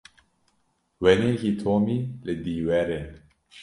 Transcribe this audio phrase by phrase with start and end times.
[1.03, 3.01] Wêneyekî Tomî li dîwêr e.